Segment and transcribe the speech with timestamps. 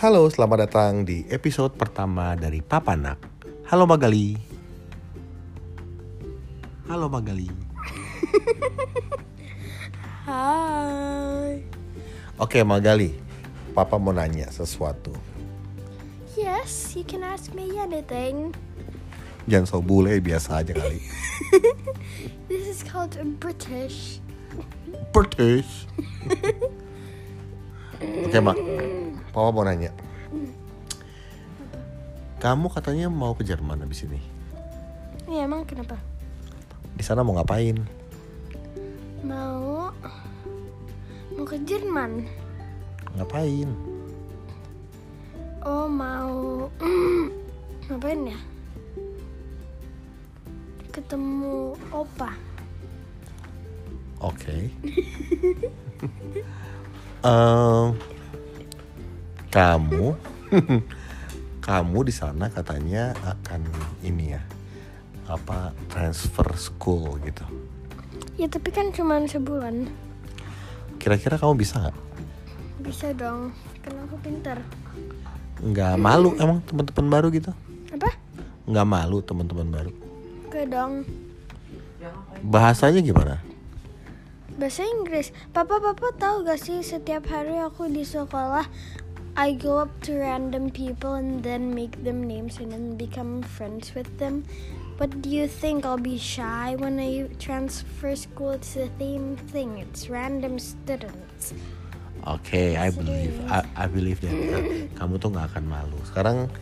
[0.00, 3.20] Halo, selamat datang di episode pertama dari Papa Nak.
[3.68, 4.32] Halo Magali.
[6.88, 7.44] Halo Magali.
[10.24, 11.60] Hai.
[12.40, 13.12] Oke Magali,
[13.76, 15.12] Papa mau nanya sesuatu.
[16.32, 18.56] Yes, you can ask me anything.
[19.52, 21.04] Jangan so bule, biasa aja kali.
[22.48, 24.24] This is called British.
[25.12, 25.84] British.
[28.00, 28.56] Oke Mak,
[29.30, 29.94] Papa mau nanya.
[32.42, 34.18] Kamu katanya mau ke Jerman habis ini.
[35.30, 35.94] Ya emang kenapa?
[36.98, 37.78] Di sana mau ngapain?
[39.22, 39.94] Mau
[41.36, 42.26] mau ke Jerman.
[43.14, 43.70] Ngapain?
[45.62, 46.66] Oh mau
[47.86, 48.38] ngapain ya?
[50.90, 52.34] Ketemu opa.
[54.18, 54.74] Oke.
[57.20, 57.92] Em,
[59.50, 60.14] kamu,
[61.66, 63.66] kamu di sana katanya akan
[64.06, 64.42] ini ya,
[65.26, 67.42] apa transfer school gitu.
[68.38, 69.90] Ya tapi kan cuma sebulan.
[71.02, 71.96] Kira-kira kamu bisa nggak?
[72.80, 73.50] Bisa dong.
[73.82, 74.62] Kan aku pintar.
[75.60, 77.50] Nggak malu emang teman-teman baru gitu?
[77.92, 78.14] Apa?
[78.70, 79.92] Nggak malu teman-teman baru?
[80.46, 81.04] Oke dong.
[82.40, 83.42] Bahasanya gimana?
[84.56, 85.32] Bahasa Inggris.
[85.52, 88.64] Papa, papa tahu gak sih setiap hari aku di sekolah
[89.36, 93.94] I go up to random people and then make them names and then become friends
[93.94, 94.44] with them.
[94.98, 98.50] But do you think I'll be shy when I transfer school?
[98.50, 99.78] It's the same thing.
[99.78, 101.54] It's random students.
[102.26, 104.36] Oke, I believe, I, I believe that.
[105.00, 105.96] Kamu tuh nggak akan malu.
[106.04, 106.52] Sekarang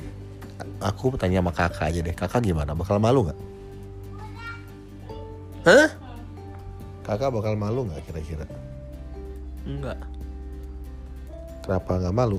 [0.79, 2.15] aku tanya sama kakak aja deh.
[2.15, 2.79] Kakak gimana?
[2.79, 3.39] Bakal malu nggak?
[5.67, 5.89] Hah?
[7.03, 8.47] Kakak bakal malu nggak kira-kira?
[9.67, 9.99] Enggak.
[11.67, 12.39] Kenapa nggak malu?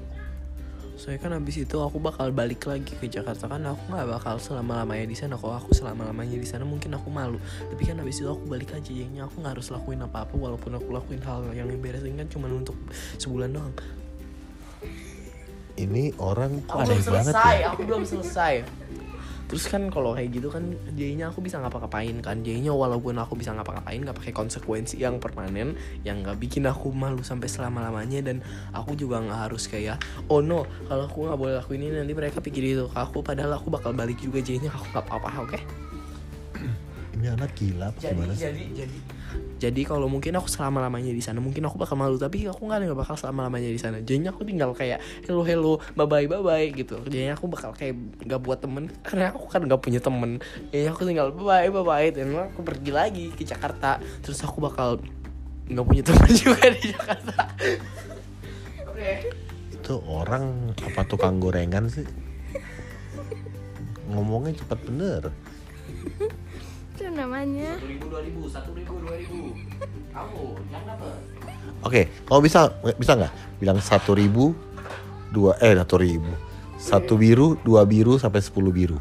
[0.99, 4.83] Soalnya kan abis itu aku bakal balik lagi ke Jakarta kan aku nggak bakal selama
[4.83, 5.39] lamanya di sana.
[5.39, 7.39] Kalau aku selama lamanya di sana mungkin aku malu.
[7.71, 10.75] Tapi kan abis itu aku balik aja jadinya aku nggak harus lakuin apa apa walaupun
[10.75, 12.75] aku lakuin hal yang beresin kan cuma untuk
[13.15, 13.71] sebulan doang.
[15.79, 17.55] Ini orang kok Aku aneh belum banget selesai.
[17.55, 17.67] ya?
[17.71, 18.53] Aku belum selesai.
[19.49, 22.45] Terus kan kalau kayak gitu kan jadinya aku bisa ngapa-ngapain kan.
[22.45, 25.73] Jadinya walaupun aku bisa ngapa-ngapain nggak pakai konsekuensi yang permanen
[26.05, 28.45] yang nggak bikin aku malu sampai selama lamanya dan
[28.77, 29.97] aku juga nggak harus kayak
[30.29, 33.57] oh no kalau aku nggak boleh lakuin ini nanti mereka pikir itu ke aku padahal
[33.57, 34.37] aku bakal balik juga.
[34.37, 35.59] Jadinya aku nggak apa-apa oke?
[37.17, 38.43] Ini anak gila apa jadi gimana sih?
[38.47, 38.97] jadi jadi
[39.59, 42.87] jadi kalau mungkin aku selama lamanya di sana mungkin aku bakal malu tapi aku nggak
[42.87, 43.99] nggak bakal selama lamanya di sana.
[43.99, 47.03] Jadinya aku tinggal kayak hello hello bye bye bye bye gitu.
[47.03, 50.39] Jadinya aku bakal kayak nggak buat temen karena aku kan nggak punya temen.
[50.71, 54.63] Jadinya aku tinggal bye bye bye bye dan aku pergi lagi ke Jakarta terus aku
[54.63, 55.03] bakal
[55.67, 57.35] nggak punya teman juga di Jakarta.
[58.87, 59.11] Oke.
[59.75, 62.07] Itu orang apa tukang gorengan sih?
[64.07, 65.23] Ngomongnya cepat bener.
[67.19, 67.75] Namanya.
[67.83, 69.51] ribu dua ribu satu ribu dua ribu.
[70.15, 71.19] Kamu yang dapat
[71.83, 73.33] Oke, kamu bisa bisa nggak?
[73.59, 74.55] Bilang satu ribu
[75.35, 76.31] dua eh satu ribu.
[76.79, 78.95] Satu biru dua biru sampai sepuluh biru.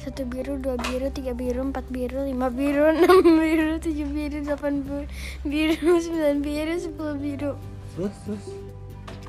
[0.00, 4.84] Satu biru, dua biru, tiga biru, empat biru, lima biru, enam biru, tujuh biru, delapan
[4.84, 5.08] biru,
[5.48, 7.52] biru, sembilan biru, sepuluh biru.
[7.96, 8.44] terus terus?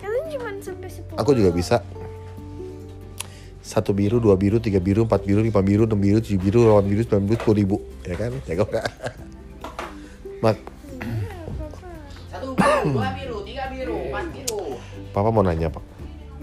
[0.03, 1.15] Kalian cuma sampai sepuluh.
[1.15, 1.75] aku juga bisa
[3.65, 6.85] satu biru dua biru tiga biru empat biru lima biru enam biru tujuh biru delapan
[6.85, 7.77] biru sembilan biru sepuluh ribu.
[8.05, 8.31] Ya kan?
[8.45, 8.87] Ya kok nggak?
[10.45, 10.57] mak
[12.29, 14.61] satu biru dua biru tiga biru empat biru.
[15.09, 15.83] Papa mau nanya pak.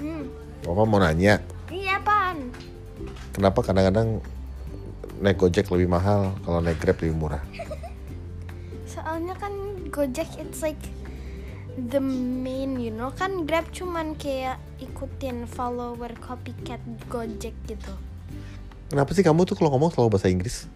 [0.03, 0.27] Hmm.
[0.66, 1.38] papa mau nanya.
[1.71, 2.50] Iya apaan?
[3.33, 4.19] kenapa kadang-kadang
[5.22, 7.43] naik gojek lebih mahal kalau naik grab lebih murah?
[8.84, 9.54] Soalnya kan
[9.93, 10.81] Gojek it's like
[11.77, 17.95] the main you know kan Grab cuman kayak ikutin follower copycat Gojek gitu.
[18.92, 20.69] kenapa sih kamu tuh kalau ngomong selalu bahasa Inggris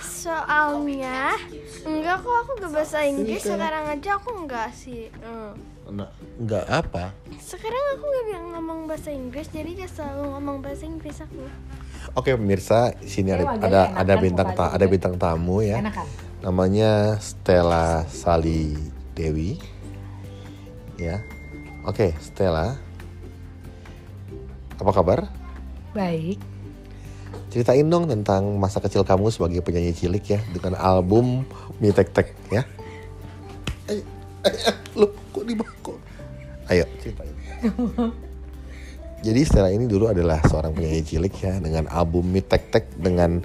[0.00, 1.36] Soalnya
[1.84, 5.12] enggak kok aku gak bahasa Inggris sekarang aja aku enggak sih.
[5.20, 5.52] Hmm.
[5.90, 6.06] Nah,
[6.38, 11.20] nggak apa Sekarang aku gak bilang ngomong bahasa Inggris jadi dia selalu ngomong bahasa Inggris
[11.20, 11.44] aku.
[12.16, 15.84] Oke pemirsa, sini ada ada, ada kan bintang ta, ada bintang tamu ya.
[16.40, 18.72] Namanya Stella Sali
[19.12, 19.79] Dewi.
[21.00, 21.24] Ya.
[21.88, 22.76] Oke, Stella.
[24.76, 25.32] Apa kabar?
[25.96, 26.36] Baik.
[27.48, 31.48] Ceritain dong tentang masa kecil kamu sebagai penyanyi cilik ya dengan album
[31.80, 32.62] Mi Tek Tek ya.
[33.88, 34.04] Eh,
[34.44, 35.96] eh, eh, lu kok di kok?
[36.68, 37.34] Ayo ceritain.
[39.26, 43.40] Jadi Stella ini dulu adalah seorang penyanyi cilik ya dengan album Mi Tek Tek dengan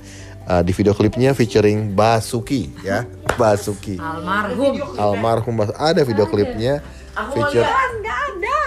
[0.48, 3.08] uh, di video klipnya featuring Basuki ya,
[3.40, 3.96] Basuki.
[3.96, 4.76] Almarhum.
[5.00, 6.84] Almarhum ada video klipnya
[7.16, 7.90] Aku mau feature lihat.
[8.04, 8.62] Nggak ada.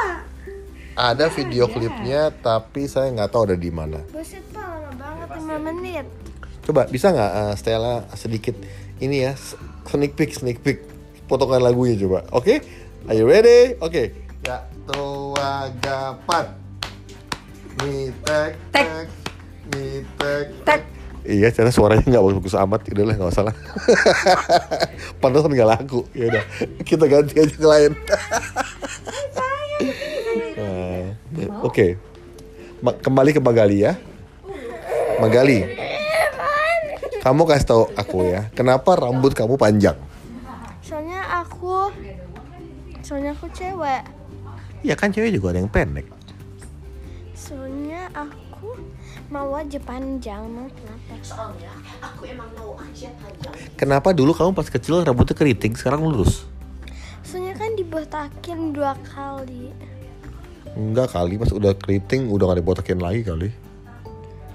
[0.99, 4.01] Ada video klipnya tapi saya nggak tahu ada di mana.
[4.11, 6.07] Buset pak lama banget 5 menit.
[6.65, 8.57] Coba bisa nggak eh, Stella sedikit
[8.99, 9.33] ini ya
[9.87, 10.83] sneak peek sneak peek
[11.29, 12.25] potongan lagunya coba.
[12.35, 12.65] Oke?
[13.07, 13.77] Are you ready?
[13.85, 14.17] Oke.
[14.43, 16.51] Ya tua gapat.
[17.85, 19.07] Mi tek tek.
[19.71, 20.98] Mi tek tek.
[21.29, 22.81] Iya, karena suaranya nggak bagus-bagus amat.
[22.89, 23.55] Udahlah nggak usah lah.
[25.21, 26.09] Pantesan nggak laku.
[26.17, 26.45] Ya udah,
[26.89, 27.93] kita ganti aja ke lain.
[30.59, 31.95] Nah, Oke,
[32.83, 33.95] Ma- kembali ke Magali ya.
[35.23, 35.63] Magali,
[37.23, 39.95] kamu kasih tahu aku ya, kenapa rambut kamu panjang?
[40.83, 41.95] Soalnya aku
[43.03, 44.03] Soalnya aku cewek.
[44.83, 46.05] Ya kan cewek juga ada yang pendek.
[47.33, 48.48] Soalnya aku
[49.29, 51.53] mau aja panjang, mau kenapa?
[53.77, 56.49] Kenapa dulu kamu pas kecil rambutnya keriting, sekarang lurus?
[57.21, 59.69] Soalnya kan dibotakin dua kali.
[60.73, 63.53] Enggak kali, pas udah keriting udah gak dibotakin lagi kali.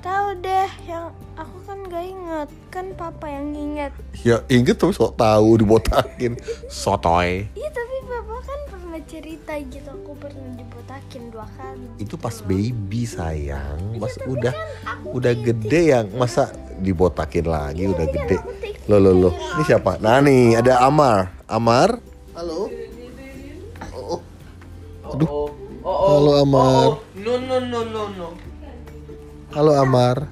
[0.02, 3.94] Tahu deh, yang aku kan gak inget, kan papa yang inget.
[4.26, 6.34] Ya inget tapi sok tahu dibotakin.
[6.66, 7.46] Sotoy.
[7.54, 8.60] Iya tapi papa kan
[8.94, 11.98] pernah cerita gitu, aku pernah dibotakin dua kali.
[11.98, 14.54] Itu pas baby sayang, pas udah
[15.10, 18.38] udah gede yang masa dibotakin lagi udah gede.
[18.86, 19.98] Loh loh loh, ini siapa?
[19.98, 21.34] Nah nih ada Amar.
[21.50, 21.98] Amar?
[22.38, 22.70] Halo.
[23.98, 24.22] Oh,
[25.10, 25.50] Aduh.
[25.82, 27.02] Oh, Halo, Amar.
[27.18, 28.28] No no no no no.
[29.58, 30.30] Halo Amar.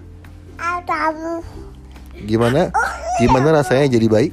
[2.30, 2.70] Gimana?
[3.18, 4.30] Gimana rasanya jadi bayi?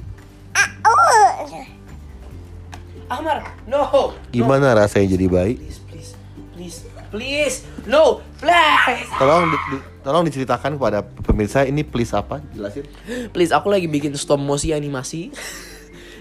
[3.09, 4.13] Amar, no.
[4.29, 5.55] Gimana rasanya jadi bayi?
[5.57, 6.11] Please, please,
[6.53, 6.79] please,
[7.09, 9.09] please, no, please.
[9.17, 12.45] Tolong di- di- tolong diceritakan kepada pemirsa ini please apa?
[12.53, 12.85] Jelasin.
[13.33, 15.33] Please, aku lagi bikin stop motion animasi.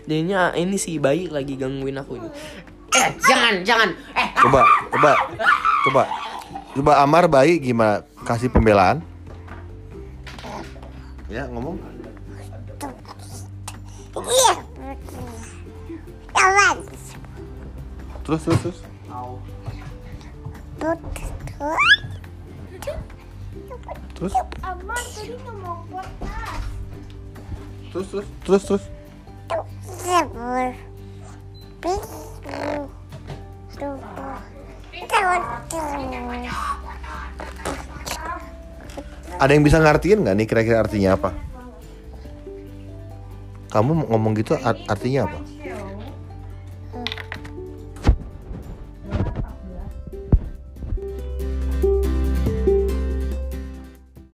[0.08, 2.30] Jadinya ini si bayi lagi gangguin aku ini.
[2.90, 3.90] Eh, jangan, jangan.
[4.16, 5.12] Eh, Coba, coba,
[5.84, 6.02] coba,
[6.72, 8.08] coba Amar bayi gimana?
[8.24, 9.04] Kasih pembelaan.
[11.28, 11.76] Ya ngomong.
[18.28, 18.80] Terus terus terus.
[24.18, 26.60] Terus Aman tadi ngomong podcast.
[27.88, 28.84] terus terus terus terus.
[39.38, 41.30] Ada yang bisa ngartiin nggak nih kira-kira artinya apa?
[43.72, 45.40] Kamu ngomong gitu art- artinya apa?